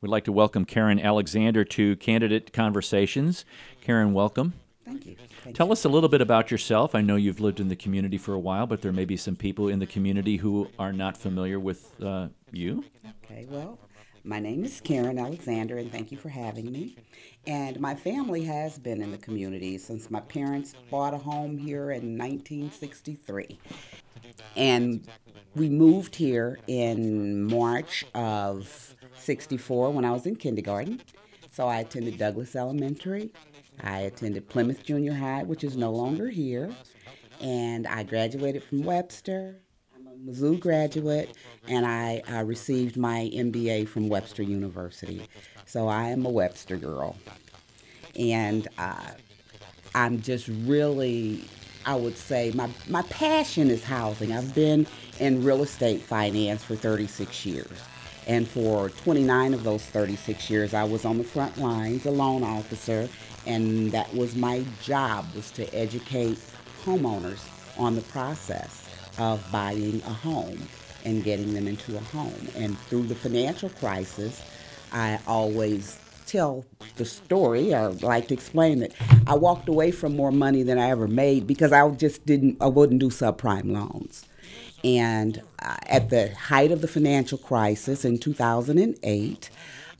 [0.00, 3.44] We'd like to welcome Karen Alexander to Candidate Conversations.
[3.80, 4.52] Karen, welcome.
[4.84, 5.16] Thank you.
[5.42, 5.72] Thank Tell you.
[5.72, 6.94] us a little bit about yourself.
[6.94, 9.34] I know you've lived in the community for a while, but there may be some
[9.34, 12.84] people in the community who are not familiar with uh, you.
[13.24, 13.76] Okay, well,
[14.22, 16.94] my name is Karen Alexander, and thank you for having me.
[17.48, 21.90] And my family has been in the community since my parents bought a home here
[21.90, 23.58] in 1963.
[24.54, 25.08] And
[25.56, 31.00] we moved here in March of 64 when I was in kindergarten.
[31.50, 33.30] So I attended Douglas Elementary.
[33.82, 36.70] I attended Plymouth Junior High, which is no longer here.
[37.40, 39.56] And I graduated from Webster.
[39.94, 41.36] I'm a Mizzou graduate,
[41.68, 45.26] and I uh, received my MBA from Webster University.
[45.66, 47.16] So I am a Webster girl.
[48.18, 49.10] And uh,
[49.94, 51.44] I'm just really,
[51.86, 54.32] I would say, my, my passion is housing.
[54.32, 54.86] I've been
[55.20, 57.78] in real estate finance for 36 years.
[58.28, 62.44] And for 29 of those 36 years, I was on the front lines, a loan
[62.44, 63.08] officer,
[63.46, 66.38] and that was my job, was to educate
[66.84, 67.40] homeowners
[67.78, 68.86] on the process
[69.18, 70.58] of buying a home
[71.06, 72.48] and getting them into a home.
[72.54, 74.42] And through the financial crisis,
[74.92, 78.92] I always tell the story or like to explain that
[79.26, 82.66] I walked away from more money than I ever made because I just didn't I
[82.66, 84.26] wouldn't do subprime loans.
[84.84, 89.50] And uh, at the height of the financial crisis in 2008,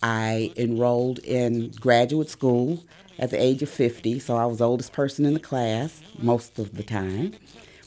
[0.03, 2.85] I enrolled in graduate school
[3.19, 6.59] at the age of 50, so I was the oldest person in the class most
[6.59, 7.35] of the time.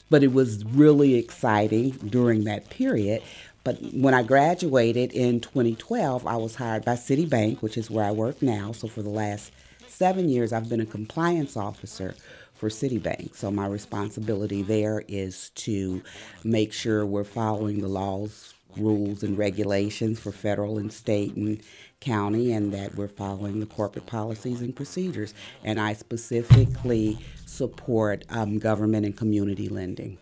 [0.10, 3.24] But it was really exciting during that period.
[3.64, 8.12] But when I graduated in 2012, I was hired by Citibank, which is where I
[8.12, 8.74] work now.
[8.74, 9.54] So for the last
[9.88, 12.16] seven years, I've been a compliance officer
[12.62, 13.36] for Citibank.
[13.36, 16.04] So my responsibility there is to
[16.44, 21.60] make sure we're following the laws, rules, and regulations for federal and state and
[22.02, 25.34] county, and that we're following the corporate policies and procedures.
[25.64, 27.18] And I specifically
[27.48, 30.20] support um, government and community lending.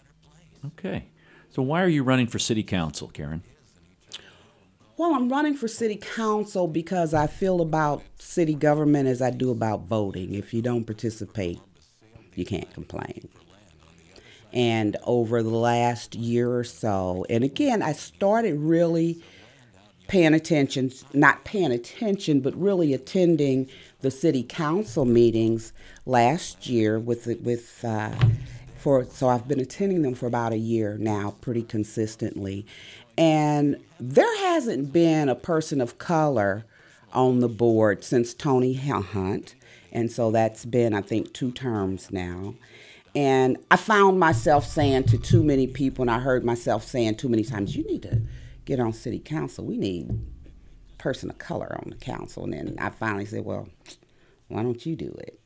[0.65, 1.07] Okay.
[1.49, 3.43] So, why are you running for city council, Karen?
[4.95, 9.51] Well, I'm running for city council because I feel about city government as I do
[9.51, 10.35] about voting.
[10.35, 11.59] If you don't participate,
[12.39, 13.27] you can't complain.
[14.51, 19.21] And over the last year or so, and again, I started really
[20.07, 23.69] paying attention, not paying attention, but really attending
[24.01, 25.71] the city council meetings
[26.07, 28.15] last year with with uh,
[28.75, 32.65] for so I've been attending them for about a year now, pretty consistently,
[33.17, 36.65] and there hasn't been a person of color
[37.13, 39.55] on the board since Tony Hunt,
[39.91, 42.55] and so that's been I think two terms now.
[43.15, 47.29] And I found myself saying to too many people, and I heard myself saying too
[47.29, 48.21] many times, "You need to
[48.65, 49.65] get on city council.
[49.65, 53.67] We need a person of color on the council." And then I finally said, "Well,
[54.47, 55.39] why don't you do it?"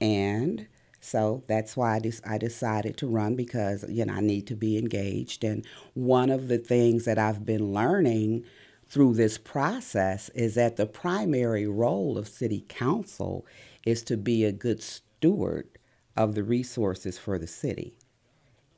[0.00, 0.66] And
[1.00, 4.56] so that's why I, de- I decided to run because you know I need to
[4.56, 5.44] be engaged.
[5.44, 5.64] And
[5.94, 8.44] one of the things that I've been learning
[8.88, 13.46] through this process is that the primary role of city council
[13.84, 15.68] is to be a good steward
[16.16, 17.94] of the resources for the city.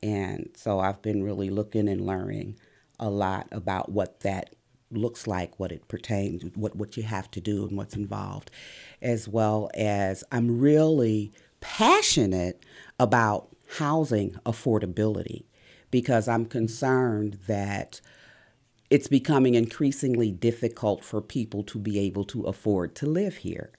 [0.01, 2.57] And so I've been really looking and learning
[2.99, 4.55] a lot about what that
[4.91, 8.49] looks like, what it pertains, what, what you have to do and what's involved,
[9.01, 11.31] as well as I'm really
[11.61, 12.61] passionate
[12.99, 15.43] about housing affordability
[15.91, 18.01] because I'm concerned that
[18.89, 23.71] it's becoming increasingly difficult for people to be able to afford to live here.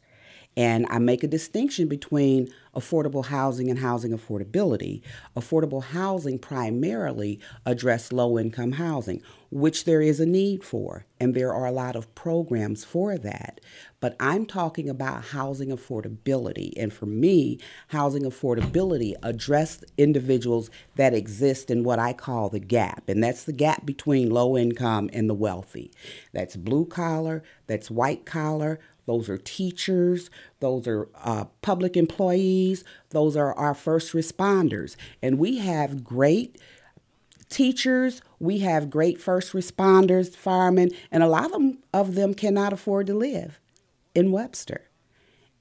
[0.56, 5.00] And I make a distinction between affordable housing and housing affordability.
[5.36, 11.52] Affordable housing primarily address low income housing, which there is a need for, and there
[11.52, 13.60] are a lot of programs for that.
[14.00, 16.72] But I'm talking about housing affordability.
[16.76, 17.58] And for me,
[17.88, 23.08] housing affordability address individuals that exist in what I call the gap.
[23.08, 25.92] And that's the gap between low income and the wealthy.
[26.32, 30.30] That's blue collar, that's white collar, those are teachers,
[30.60, 34.96] those are uh, public employees, those are our first responders.
[35.22, 36.58] And we have great
[37.48, 42.72] teachers, we have great first responders, firemen, and a lot of them, of them cannot
[42.72, 43.58] afford to live
[44.14, 44.88] in Webster.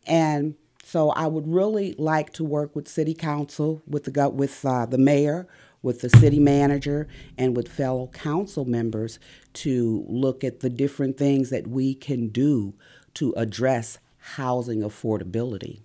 [0.05, 4.87] And so I would really like to work with city council, with the with uh,
[4.87, 5.47] the mayor,
[5.81, 7.07] with the city manager,
[7.37, 9.19] and with fellow council members
[9.53, 12.73] to look at the different things that we can do
[13.15, 13.97] to address
[14.35, 15.81] housing affordability.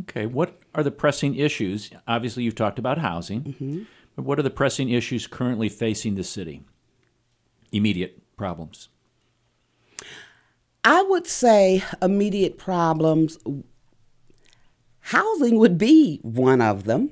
[0.00, 1.90] Okay, what are the pressing issues?
[2.06, 3.82] Obviously, you've talked about housing, mm-hmm.
[4.14, 6.62] but what are the pressing issues currently facing the city?
[7.72, 8.88] Immediate problems.
[10.84, 13.38] I would say immediate problems.
[15.00, 17.10] Housing would be one of them.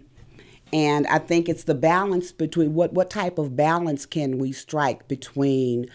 [0.72, 5.08] And I think it's the balance between what, what type of balance can we strike
[5.08, 5.86] between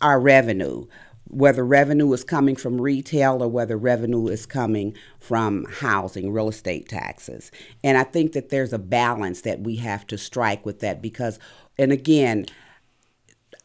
[0.00, 0.86] our revenue,
[1.30, 6.88] whether revenue is coming from retail or whether revenue is coming from housing, real estate
[6.88, 7.50] taxes.
[7.84, 11.38] And I think that there's a balance that we have to strike with that because,
[11.76, 12.46] and again,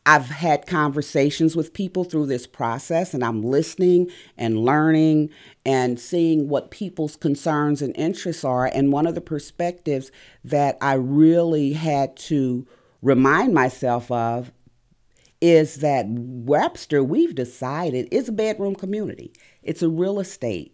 [0.06, 5.30] I've had conversations with people through this process, and I'm listening and learning
[5.66, 8.66] and seeing what people's concerns and interests are.
[8.66, 10.12] And one of the perspectives
[10.44, 12.68] that I really had to
[13.02, 14.52] remind myself of
[15.44, 19.34] is that Webster, we've decided, is a bedroom community.
[19.62, 20.74] It's a real estate,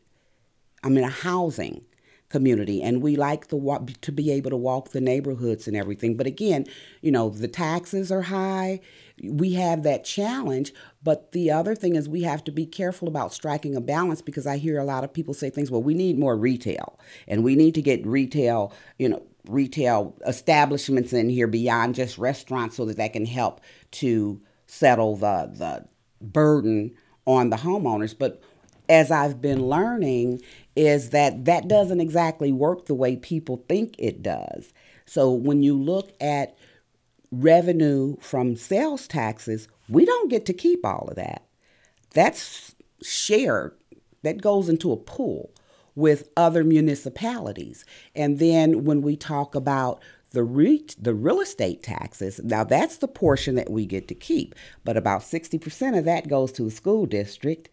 [0.83, 1.85] I mean, a housing
[2.29, 6.15] community and we like the walk, to be able to walk the neighborhoods and everything
[6.15, 6.63] but again
[7.01, 8.79] you know the taxes are high
[9.23, 10.71] we have that challenge
[11.01, 14.45] but the other thing is we have to be careful about striking a balance because
[14.45, 17.55] i hear a lot of people say things well we need more retail and we
[17.55, 22.97] need to get retail you know retail establishments in here beyond just restaurants so that
[22.97, 24.39] that can help to
[24.69, 25.85] settle the the
[26.21, 26.91] burden
[27.25, 28.41] on the homeowners but
[28.89, 30.41] as I've been learning,
[30.75, 34.73] is that that doesn't exactly work the way people think it does.
[35.05, 36.57] So when you look at
[37.31, 41.43] revenue from sales taxes, we don't get to keep all of that.
[42.13, 43.75] That's shared,
[44.23, 45.51] that goes into a pool
[45.95, 47.85] with other municipalities.
[48.15, 53.07] And then when we talk about the re- the real estate taxes, now that's the
[53.07, 57.05] portion that we get to keep, but about 60% of that goes to the school
[57.05, 57.69] district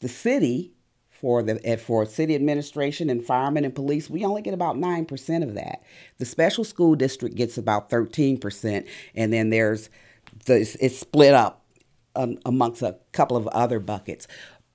[0.00, 0.72] the city
[1.10, 5.04] for the eh, for city administration and firemen and police, we only get about nine
[5.04, 5.82] percent of that.
[6.18, 9.90] The special school district gets about thirteen percent, and then there's
[10.46, 11.62] the it's split up
[12.16, 14.26] um, amongst a couple of other buckets.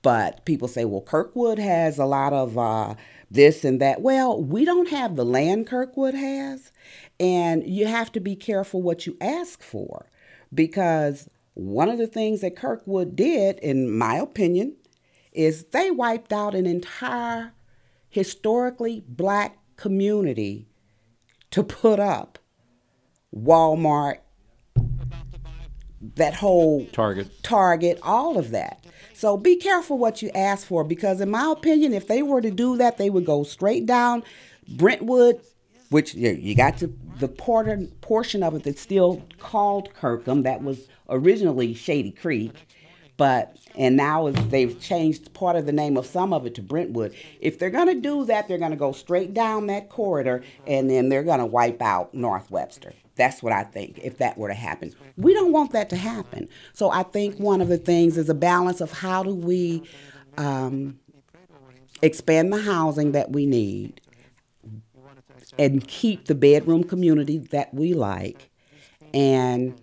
[0.02, 2.94] But people say, well, Kirkwood has a lot of uh,
[3.30, 4.00] this and that.
[4.00, 6.72] Well, we don't have the land Kirkwood has,
[7.18, 10.10] and you have to be careful what you ask for,
[10.52, 14.76] because one of the things that Kirkwood did, in my opinion,
[15.32, 17.52] is they wiped out an entire
[18.08, 20.68] historically black community
[21.50, 22.38] to put up
[23.34, 24.18] Walmart,
[26.14, 28.84] that whole Target, Target, all of that.
[29.12, 32.50] So be careful what you ask for because, in my opinion, if they were to
[32.50, 34.22] do that, they would go straight down
[34.68, 35.40] Brentwood,
[35.90, 40.88] which you got to the porter, portion of it that's still called Kirkham, that was
[41.08, 42.66] originally Shady Creek
[43.16, 47.14] but and now they've changed part of the name of some of it to Brentwood.
[47.40, 50.88] If they're going to do that, they're going to go straight down that corridor, and
[50.90, 52.92] then they're going to wipe out North Webster.
[53.16, 53.98] That's what I think.
[54.02, 56.48] If that were to happen, we don't want that to happen.
[56.72, 59.82] So I think one of the things is a balance of how do we
[60.36, 60.98] um,
[62.02, 64.00] expand the housing that we need
[65.58, 68.50] and keep the bedroom community that we like
[69.14, 69.80] and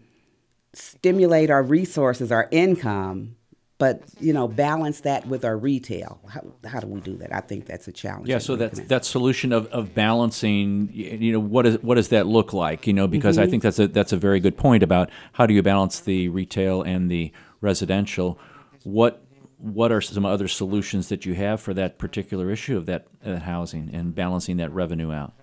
[0.74, 3.36] stimulate our resources, our income,
[3.78, 6.20] but you know balance that with our retail.
[6.30, 7.34] How, how do we do that?
[7.34, 8.30] I think that's a challenge.
[8.30, 12.28] Yeah, so that that solution of, of balancing, you know, what is what does that
[12.28, 12.88] look like?
[12.88, 13.48] You know, because mm-hmm.
[13.48, 16.30] I think that's a that's a very good point about how do you balance the
[16.30, 17.32] retail and the
[17.62, 18.40] residential.
[18.84, 19.24] What
[19.58, 23.40] what are some other solutions that you have for that particular issue of that uh,
[23.40, 25.34] housing and balancing that revenue out?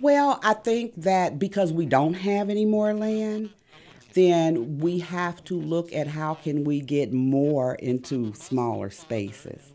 [0.00, 3.50] Well, I think that because we don't have any more land,
[4.14, 9.72] then we have to look at how can we get more into smaller spaces.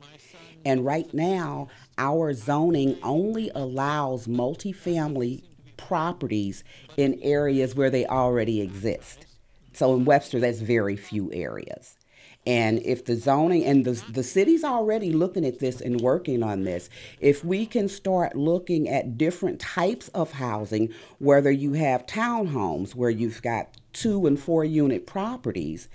[0.65, 5.43] And right now, our zoning only allows multifamily
[5.77, 6.63] properties
[6.97, 9.25] in areas where they already exist.
[9.73, 11.97] So in Webster, that's very few areas.
[12.45, 16.63] And if the zoning and the, the city's already looking at this and working on
[16.63, 22.93] this, if we can start looking at different types of housing, whether you have townhomes
[22.93, 25.87] where you've got two and four unit properties,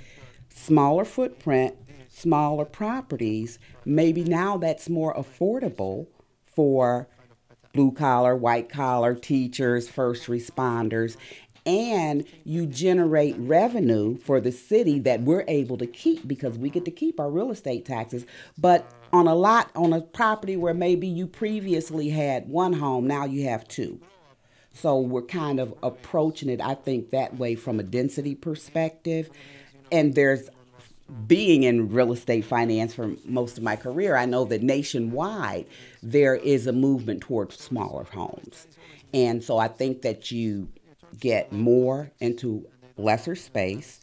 [0.48, 1.76] smaller footprint,
[2.08, 6.08] smaller properties, maybe now that's more affordable
[6.44, 7.08] for
[7.72, 11.16] blue collar, white collar teachers, first responders,
[11.70, 16.84] and you generate revenue for the city that we're able to keep because we get
[16.84, 18.26] to keep our real estate taxes.
[18.58, 23.24] But on a lot, on a property where maybe you previously had one home, now
[23.24, 24.00] you have two.
[24.72, 29.30] So we're kind of approaching it, I think, that way from a density perspective.
[29.92, 30.50] And there's
[31.28, 35.66] being in real estate finance for most of my career, I know that nationwide
[36.02, 38.66] there is a movement towards smaller homes.
[39.12, 40.68] And so I think that you
[41.18, 44.00] get more into lesser space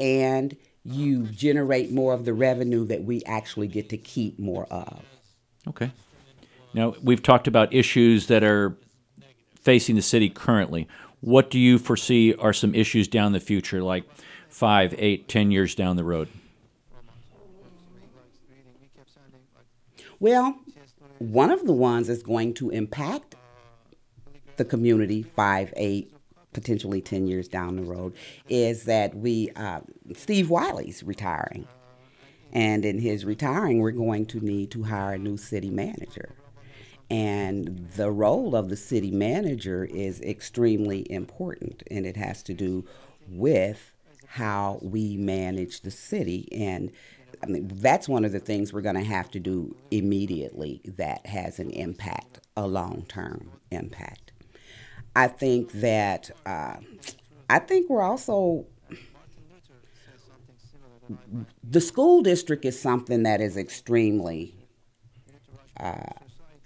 [0.00, 5.02] and you generate more of the revenue that we actually get to keep more of.
[5.66, 5.90] Okay.
[6.72, 8.76] Now, we've talked about issues that are
[9.60, 10.88] facing the city currently.
[11.20, 14.04] What do you foresee are some issues down the future, like
[14.48, 16.28] five, eight, ten years down the road?
[20.20, 20.58] Well,
[21.18, 23.34] one of the ones that's going to impact
[24.56, 26.12] the community five, eight,
[26.52, 28.14] potentially 10 years down the road
[28.48, 29.80] is that we, uh,
[30.14, 31.66] Steve Wilson's retiring.
[32.52, 36.34] And in his retiring, we're going to need to hire a new city manager.
[37.10, 42.84] And the role of the city manager is extremely important, and it has to do
[43.28, 43.92] with
[44.26, 46.48] how we manage the city.
[46.52, 46.92] And
[47.42, 51.24] I mean, that's one of the things we're going to have to do immediately that
[51.26, 54.27] has an impact, a long term impact.
[55.18, 56.76] I think that, uh,
[57.50, 58.66] I think we're also,
[61.68, 64.54] the school district is something that is extremely
[65.80, 66.12] uh,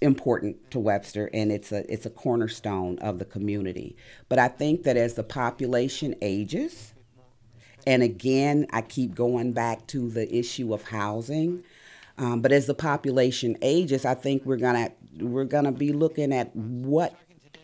[0.01, 3.97] important to Webster, and it's a it's a cornerstone of the community.
[4.29, 6.93] But I think that as the population ages,
[7.87, 11.63] and again, I keep going back to the issue of housing.
[12.19, 16.55] Um, but as the population ages, I think we're gonna we're gonna be looking at
[16.55, 17.15] what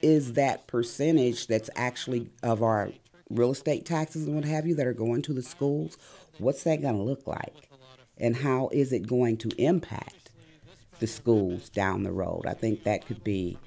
[0.01, 2.91] is that percentage that's actually of our
[3.29, 5.97] real estate taxes and what have you that are going to the schools.
[6.37, 7.69] What's that gonna look like,
[8.17, 10.19] and how is it going to impact?
[10.99, 12.45] the schools down the road.
[12.45, 13.57] I think that could be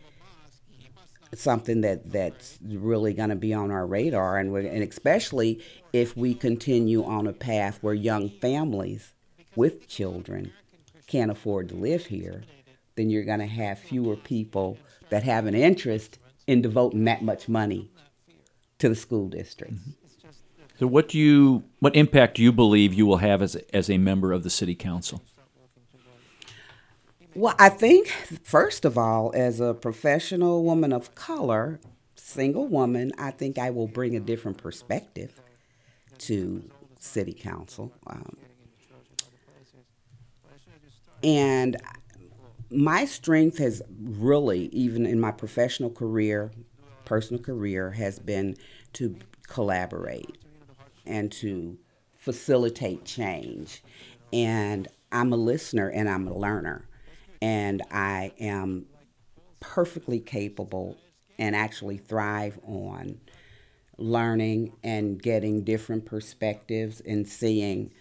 [1.35, 5.61] something that that's really going to be on our radar, and and especially
[5.93, 9.15] if we continue on a path where young families
[9.57, 10.53] with children
[11.07, 12.45] can't afford to live here,
[12.97, 14.79] then you're going to have fewer people
[15.13, 17.91] that have an interest in devoting that much money
[18.79, 19.75] to the school district.
[19.75, 19.91] Mm-hmm.
[20.79, 23.91] So, what do you, what impact do you believe you will have as a, as
[23.91, 25.23] a member of the city council?
[27.35, 28.09] Well, I think,
[28.43, 31.79] first of all, as a professional woman of color,
[32.15, 35.39] single woman, I think I will bring a different perspective
[36.21, 36.65] to
[36.99, 37.93] city council.
[38.07, 38.37] Um,
[41.23, 41.77] and
[42.73, 46.51] my strength has really, even in my professional career,
[47.05, 48.57] personal career, has been
[48.95, 50.39] to collaborate
[51.07, 51.79] and to
[52.17, 53.83] facilitate change.
[54.33, 56.89] And I'm a listener and I'm a learner
[57.41, 58.87] and I am
[59.61, 60.97] perfectly capable
[61.39, 63.21] and actually thrive on
[63.99, 67.93] learning and getting different perspectives and seeing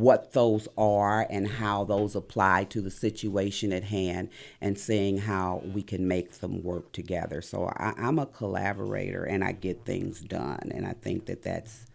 [0.00, 4.30] what those are and how those apply to the situation at hand
[4.60, 7.42] and seeing how we can make them work together.
[7.42, 10.70] So I, am a collaborator and I get things done.
[10.74, 11.86] And I think that that's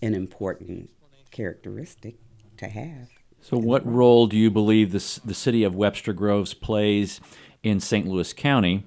[0.00, 0.90] an important
[1.30, 2.16] characteristic
[2.56, 3.08] to have.
[3.40, 7.20] So, what role do you believe the, the city of Webster Groves plays
[7.62, 8.06] in St.
[8.06, 8.84] Louis County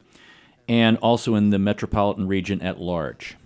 [0.67, 3.37] and also in the metropolitan region at large?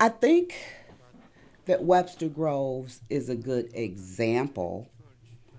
[0.00, 0.54] I think
[1.66, 4.88] that Webster Groves is a good example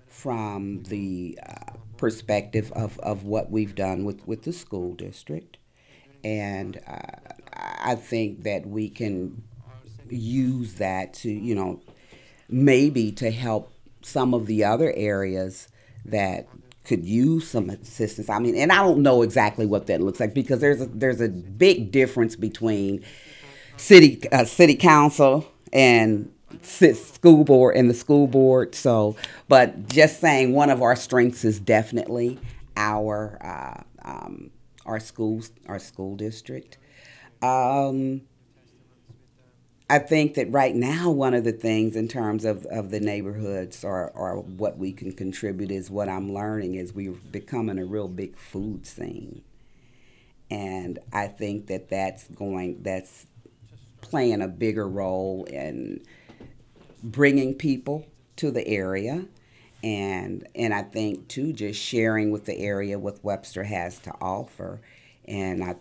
[0.06, 5.58] from the uh, perspective of, of what we've done with, with the school district.
[6.24, 9.42] And uh, I think that we can
[10.08, 11.80] use that to, you know,
[12.48, 13.72] maybe to help
[14.02, 15.68] some of the other areas
[16.06, 16.48] that
[16.84, 18.30] could use some assistance.
[18.30, 21.20] I mean, and I don't know exactly what that looks like because there's a, there's
[21.20, 23.04] a big difference between
[23.76, 26.32] city uh, city council and
[26.62, 28.74] school board and the school board.
[28.74, 29.16] So,
[29.48, 32.38] but just saying one of our strengths is definitely
[32.76, 34.50] our uh, um,
[34.86, 36.78] our schools, our school district.
[37.42, 38.22] Um,
[39.90, 43.84] I think that right now, one of the things in terms of, of the neighborhoods
[43.84, 48.08] or, or what we can contribute is what I'm learning is we're becoming a real
[48.08, 49.42] big food scene.
[50.50, 53.26] And I think that that's going, that's
[54.00, 56.00] playing a bigger role in
[57.02, 59.26] bringing people to the area.
[59.82, 64.80] And, and I think too, just sharing with the area what Webster has to offer.
[65.26, 65.76] And I,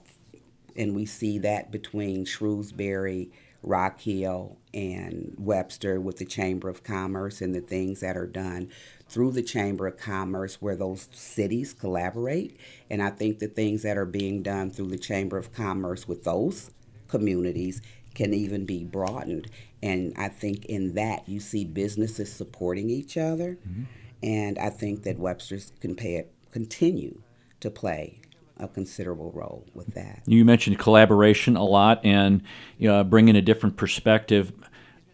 [0.75, 3.31] and we see that between Shrewsbury,
[3.63, 8.69] Rock Hill and Webster with the Chamber of Commerce and the things that are done
[9.09, 12.57] through the Chamber of Commerce where those cities collaborate.
[12.89, 16.23] And I think the things that are being done through the Chamber of Commerce with
[16.23, 16.71] those
[17.07, 17.81] communities
[18.17, 19.47] can even be broadened.
[19.83, 23.59] And I think in that you see businesses supporting each other.
[23.67, 23.83] Mm-hmm.
[24.23, 27.21] And I think that Webster's can pay it, continue
[27.59, 28.19] to play
[28.57, 30.23] a considerable role with that.
[30.25, 32.41] You mentioned collaboration a lot and
[32.79, 34.51] you know, bringing a different perspective.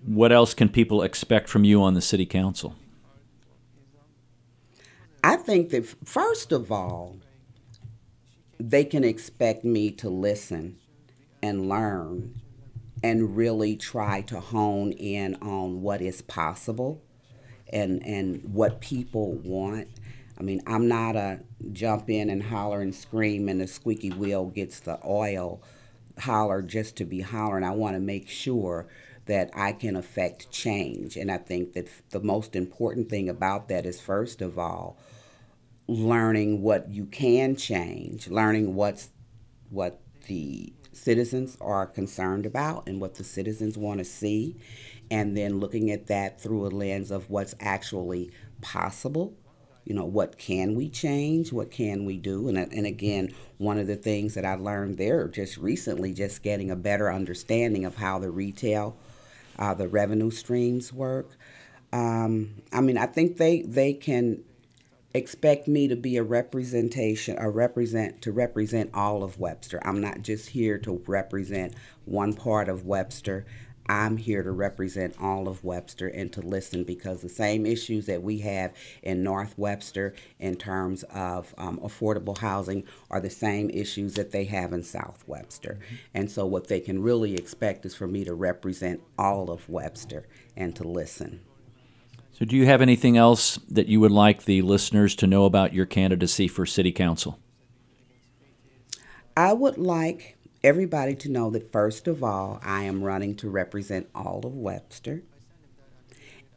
[0.05, 2.73] What else can people expect from you on the city council?
[5.21, 7.17] I think that first of all,
[8.57, 10.77] they can expect me to listen
[11.41, 12.39] and learn
[13.03, 17.03] and really try to hone in on what is possible
[17.71, 19.89] and and what people want.
[20.39, 21.41] I mean, I'm not a
[21.73, 25.61] jump in and holler and scream and the squeaky wheel gets the oil
[26.19, 27.63] holler just to be hollering.
[27.63, 28.87] I want to make sure
[29.25, 31.15] that I can affect change.
[31.15, 34.97] And I think that the most important thing about that is, first of all,
[35.87, 39.09] learning what you can change, learning what's
[39.69, 44.55] what the citizens are concerned about and what the citizens want to see,
[45.11, 48.31] and then looking at that through a lens of what's actually
[48.61, 49.33] possible.
[49.85, 51.51] You know, what can we change?
[51.51, 52.47] What can we do?
[52.47, 56.71] And, and again, one of the things that I learned there just recently, just getting
[56.71, 58.95] a better understanding of how the retail,
[59.59, 61.31] uh, the revenue streams work.
[61.91, 64.43] Um, I mean, I think they, they can
[65.13, 69.79] expect me to be a representation a represent to represent all of Webster.
[69.85, 73.45] I'm not just here to represent one part of Webster.
[73.85, 78.23] I'm here to represent all of Webster and to listen because the same issues that
[78.23, 84.13] we have in North Webster in terms of um, affordable housing are the same issues
[84.13, 85.79] that they have in South Webster.
[85.79, 85.95] Mm-hmm.
[86.13, 90.27] And so, what they can really expect is for me to represent all of Webster
[90.55, 91.41] and to listen.
[92.33, 95.73] So, do you have anything else that you would like the listeners to know about
[95.73, 97.37] your candidacy for City Council?
[99.37, 104.09] I would like everybody to know that, first of all, I am running to represent
[104.15, 105.21] all of Webster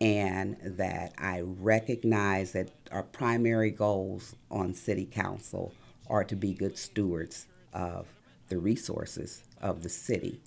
[0.01, 5.75] and that I recognize that our primary goals on City Council
[6.09, 8.07] are to be good stewards of
[8.49, 10.41] the resources of the city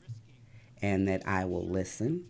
[0.81, 2.25] and that I will listen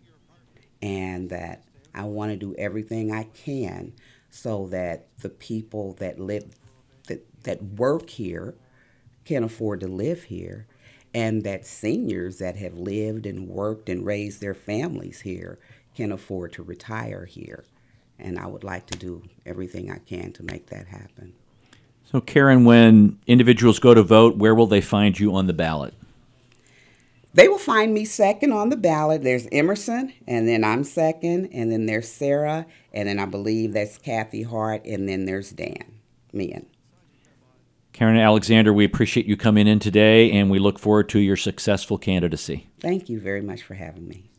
[0.82, 1.62] and that
[1.94, 3.92] I want to do everything I can
[4.30, 6.44] so that the people that live
[7.08, 8.54] that that work here
[9.24, 10.66] can afford to live here
[11.14, 15.58] and that seniors that have lived and worked and raised their families here
[15.94, 17.64] can afford to retire here.
[18.18, 21.32] And I would like to do everything I can to make that happen.
[22.04, 25.94] So, Karen, when individuals go to vote, where will they find you on the ballot?
[27.32, 29.22] They will find me second on the ballot.
[29.22, 33.98] There's Emerson, and then I'm second, and then there's Sarah, and then I believe that's
[33.98, 36.00] Kathy Hart, and then there's Dan
[36.32, 36.66] Meehan.
[37.92, 41.98] Karen Alexander, we appreciate you coming in today, and we look forward to your successful
[41.98, 42.68] candidacy.
[42.80, 44.29] Thank you very much for having me.